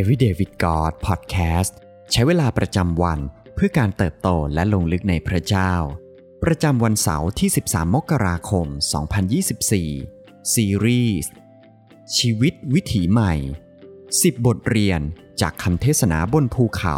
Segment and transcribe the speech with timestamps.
[0.00, 1.72] Everyday with God Podcast
[2.12, 3.18] ใช้เวลาประจำวัน
[3.54, 5.72] เพื่อการเติบโตและลงลึกในพระเจ้า
[6.44, 8.66] ประจำวันเสาร์ที่ 13 มกราคม
[9.80, 11.30] 2024 ซีรีส์
[12.16, 13.34] ชีวิตวิถีใหม่
[13.90, 15.00] 10 บทเรียน
[15.40, 16.96] จากคำเทศนาบนภูเขา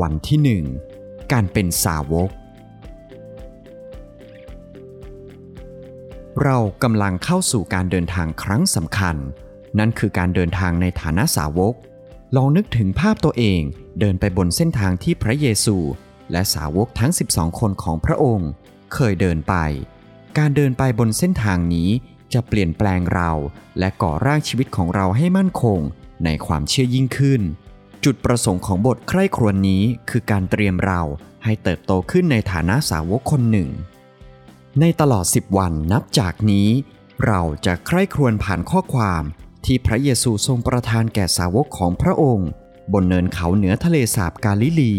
[0.00, 0.60] วันที่
[0.94, 2.30] 1 การเป็นสาวก
[6.42, 9.16] เรากำลังเข้าสู่การเดินทางครั้งสำคัญ
[9.78, 11.74] นั่นคือการเดินทางในฐานะสาวก
[12.36, 13.60] ลองนึกถึงภาพตัวเอง
[14.00, 15.76] เดินไปบนเส้นทางที่พระเยซู
[16.32, 18.50] และสาวกทั้ง 12 คนของพระองค์
[18.94, 19.54] เคยเดินไป
[20.38, 21.90] การเดินไปบนเส้นทางนี้
[22.32, 23.30] จะเปลี่ยนแปลงเรา
[23.78, 25.80] และก่อร่างชีวิตของเราให้มั่นคง
[26.24, 27.42] ในความเชื่อยิ่งขึ้น
[28.04, 31.00] จุดประสงค์ของบทใคร่ครวญนี้คือการเตรียมเรา
[31.44, 33.68] ให้เติบโตขึ้นในฐานะสาวกคนหนึ่ง
[34.80, 36.68] ในตลอด 10 วันนับจากนี้
[37.26, 39.22] เราจะใคร่ครวญผ่านข้อความ
[39.64, 42.50] ที่พระเยซูทรงประทานแก่สาวกของพระองค์
[42.92, 44.94] บนเนินเขาเหนือทะเลสาบกาลิลี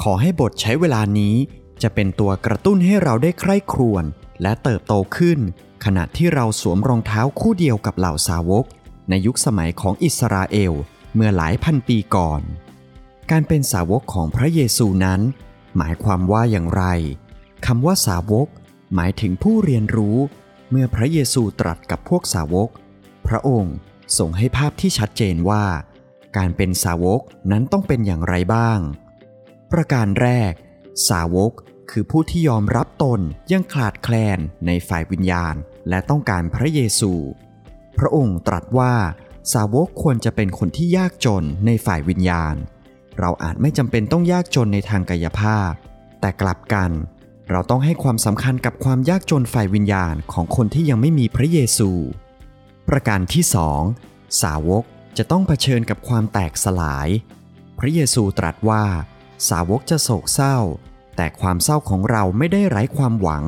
[0.00, 1.34] ขอให้บทใช้เวลานี้
[1.82, 4.04] จะเป็นตัวกระตุ้นให้เราได้ใคร่ครวญ
[4.42, 5.38] และเติบโตขึ้น
[5.84, 8.64] ขณะที่เราสวมรองเท้าคู่เดียวกับเหล่าสาวก
[9.08, 10.72] ในยุคสมัยของอิสราเอล
[11.14, 12.42] เมื่อหลายพันปีก่อน
[13.30, 15.20] การเป็นสาวกของพระเยซูนั้น
[15.76, 16.84] หมายความว่าอย่างไร
[17.66, 18.48] คำว่าสาวก
[18.94, 20.18] หมายถึงผู้เรียนรู้
[20.70, 22.68] เมื่อพระเยซูตรัสกับพวกสาวก
[23.28, 23.74] พระองค์
[24.18, 25.64] ส่งให้ภาพที่ชัดเจนว่า
[26.36, 28.78] การเป็นสาวกนั้นต้องเป็นอย่างไรบ้าง
[29.72, 30.52] ประการแรก
[31.08, 31.52] สาวก
[31.90, 33.20] คือผู้ที่ยอมรับตน
[33.52, 35.54] ยังขาดแคลนในฝ่ายวิญญาณ
[35.88, 37.12] และต้องการพระเยซู
[37.98, 38.94] พระองค์ตรัสว่า
[39.52, 42.54] สาวกควรจะเป็นคนที่ยากจนในฝ่ายวิญญาณ
[43.18, 45.72] เราอาจไม่จำเป็นต้องยากจนในทางกายภาพ
[46.20, 46.90] แต่กลับกัน
[47.50, 51.90] เราต้องให้ความสำคัญกับความยากจนฝ่ายวิญญาณของคนที่ยังไม่มีพระเยซู
[52.88, 53.82] ประการที่สอง
[54.42, 54.84] สาวก
[55.18, 57.08] จะต้องเผชิญกับความแตกสลาย
[57.78, 58.84] พระเยซูตรัสว่า
[59.48, 60.58] สาวกจะโศกเศร้า
[61.16, 63.44] แต่ความเศร้าของเราไม่ได้ไร้ความหวัง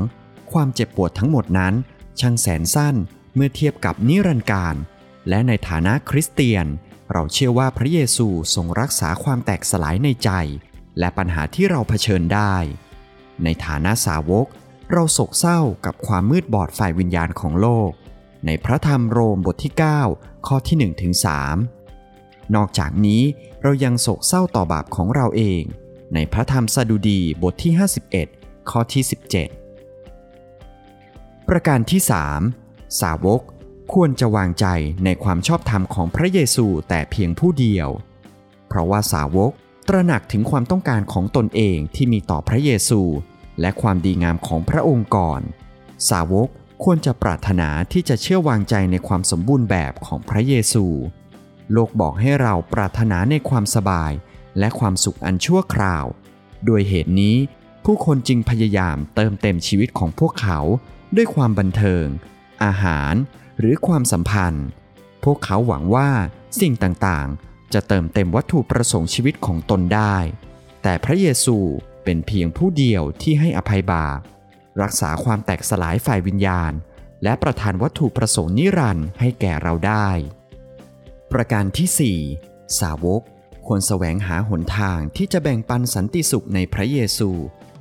[0.52, 1.74] ความเจ็บปวดทั้งหมดนั้น
[2.20, 2.94] ช่างแสนสั้น
[3.34, 4.74] เมื่อเทียบกับนิรันดร์การ
[5.28, 6.66] และในฐานะคริสเตียน
[7.12, 10.30] เราเชื่อว่าพระเยซูทรงรักษาความแตกสลายในใจ
[10.98, 12.54] และปัญหาที่เราเผชิญได้
[13.44, 14.46] ในฐานะสาวก
[14.92, 17.90] เราโศกเศร้ากับความมืดบอดฝ่ายวิญญาณของโลก
[18.46, 19.72] ในพระธรรมโรมบทที่
[20.10, 21.12] 9 ข้อที่1ถึง
[21.84, 23.22] 3นอกจากนี้
[23.62, 25.62] เรายังโศกเศร้าต่อบาปของเราเอง
[26.14, 27.72] ในพระธรรมสดุดีบทที่
[28.20, 29.02] 51 ข้อที่
[30.06, 32.00] 17 ประการที่
[32.50, 33.40] 3 สาวก
[33.92, 34.66] ควรจะวางใจ
[35.04, 37.88] ในความชอบธรรมของพระเยซูแต่เพียงผู้เดียว
[38.68, 39.52] เพราะว่าสาวก
[39.88, 43.00] ตระหนักถึงความต้องการของตนเองที่มีต่อพระเยซู
[43.60, 45.40] และความดีงามของพระองค์ก่อน
[46.10, 46.48] สาวก
[46.84, 50.86] ควรจะปรารถนาที่จะเชื่อวางใจในความสมบูรณ์แบบของพระเยซู
[51.72, 54.12] โลกบอกให้เราปรารถนาในความสบาย
[54.58, 56.04] และความสุขอันชั่วคราว
[56.64, 57.36] โดยเหตุนี้
[57.84, 60.58] ผู้คนจึงพยายามเติมเต็มชีวิตของพวกเขา
[61.16, 62.06] ด้วยความบันเทิง
[62.64, 63.14] อาหาร
[63.58, 64.66] หรือความสัมพันธ์
[65.24, 66.10] พวกเขาหวังว่า
[66.60, 70.16] สิ่งต่างๆ จะเติมเต็มวัตถุประสงค์ชีวิตของตนได้
[70.82, 71.56] แต่พระเยซู
[72.04, 74.18] เป็นเพียงผู้เดียวที่ให้อภัยบาป
[74.82, 76.72] รักษาความแตกสลายฝ่ายวิญญาณ
[77.22, 80.08] และประทานวัตถุประสงค์นิรันดร์ให้แก่เราได้
[81.32, 83.22] ประการที่ 4 สาวก
[83.66, 87.30] ควรแสวงหาหนทางที่จะแบ่งปันสันติสุขในพระเยซู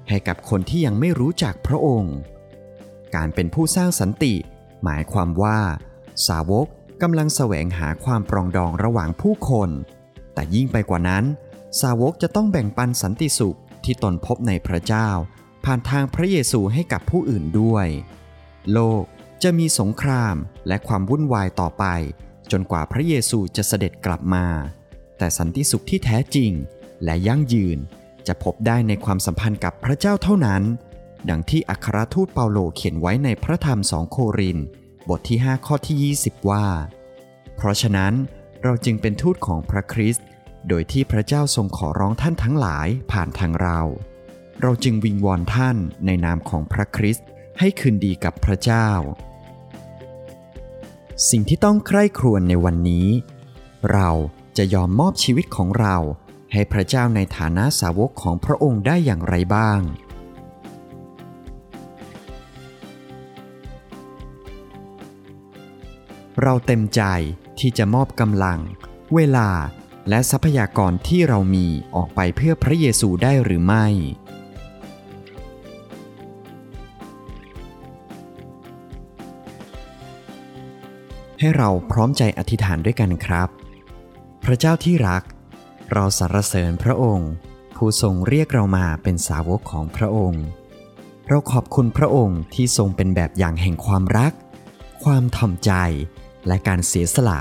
[0.10, 2.16] ให้กับคนที่ยังไม่รู้จักพระองค์
[3.16, 4.34] การเป็นผู้สร้างสันติ
[4.84, 5.60] หมายความว่า
[6.28, 6.68] สาวก
[7.02, 9.70] กำลังแสวงหาความปรองดองระหว่างผู้คน
[10.34, 11.24] แต่ยิ่งไปกว่านั้น
[11.82, 15.10] สาวกจะต้องแบ่งปันสันติสุขที่ตนพบในพระเจ้า
[15.72, 17.88] ผ่านทางพระเยซูให้กับผู้อื่นด้วย
[18.74, 19.04] โลก
[19.44, 20.36] จะมีสงคราม
[20.68, 21.86] และความวุ่นวายต่อไป
[22.52, 24.46] จนกว่าพระเยซูจะเสด็จกลับมา
[25.18, 26.52] แต่สันติสุขที่แท้จริง
[27.04, 27.78] และยั่งยืน
[28.28, 30.64] จะพบได้ในความสัมพันธ์กับพระเจ้าเท่านั้น
[31.30, 34.58] ดังที่อัครทูตเปาโลเขียนไว้ในพระธรรมสองโคริน
[35.10, 36.68] บทที่ 5 ข้อที่ 20 ว่า
[37.56, 38.14] เพราะฉะนั้น
[38.64, 40.26] เราจึงเป็นทูตของพระคริสต์
[40.68, 43.82] โดยที่พระเจ้าทรงขอร้องท่านทั้งหลายผ่านทางเรา
[44.62, 47.28] เราจึงวิงวอนท่านในนามของพระคริสต์
[47.60, 48.90] ให้คืนดีกับพระเจ้า
[51.30, 53.08] สิ่งที่ต้องใคร่ครวญในวันนี้
[53.92, 54.10] เรา
[54.58, 55.96] จะยอมมอบชีวิตของเรา
[56.54, 59.82] ให้พระเจ้าในฐานะสาวกของพระองค์ได้อย่างไรบ้าง
[66.42, 67.02] เราเต็มใจ
[67.60, 68.60] ที่จะมอบกำลัง
[69.16, 69.50] เวลา
[70.10, 73.88] และทรัพยากรที่เรามีออกไปเพื่อพระเยซูได้หรือไม่
[81.40, 83.50] ให้เราพร้อมใจอธิษฐานด้วยกันครับ
[84.44, 85.24] พระเจ้าที่รัก
[85.94, 87.32] เราสรรเสริญพระองค์
[87.76, 90.44] ผู้ทรงเรียกเรามาเป็นสาวกของพระองค์
[91.28, 94.34] เราขอบคุณพระองค์ที่ทรงเป็นแบบอย่างแห่งความรัก
[95.04, 95.72] ความถ่อมใจ
[96.48, 97.40] และการเสียสละ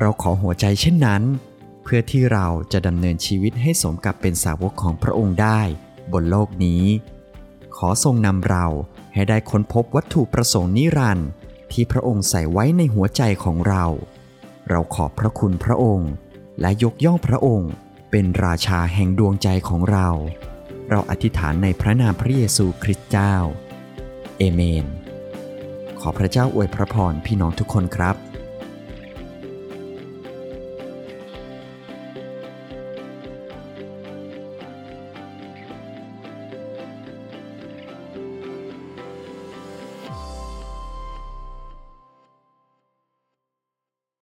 [0.00, 1.22] เราขอหัวใจเช่นนั้น
[1.82, 5.60] เพื่อที่เราจะดำเนินชีวิตให้สมกับเป็นสาวกของพระองค์ได้
[6.12, 6.84] บนโลกนี้
[7.76, 8.66] ขอทรงนำเรา
[9.14, 11.28] ให้ได้ค้นพบวัตถุประสงค์นิรันดร์
[11.72, 13.84] ที่พระองค์ใส่ไว้ในหัวใจของเรา
[14.70, 16.10] เราขอบพระคุณพระองค์
[16.60, 17.72] และยกย่องพระองค์
[18.10, 20.08] เป็นราชาแห่งดวงใจของเรา
[20.90, 23.34] เราอธิษฐานในพระนามพระเยซูคริสต์เจ้า
[24.38, 24.86] เอเมน
[26.00, 28.16] ขอพระเจ้าอวยพระพรพี่น้องทุกคนครับ